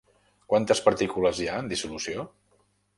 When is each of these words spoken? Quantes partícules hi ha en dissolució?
Quantes 0.53 0.81
partícules 0.87 1.43
hi 1.45 1.47
ha 1.53 1.61
en 1.67 1.71
dissolució? 1.77 2.29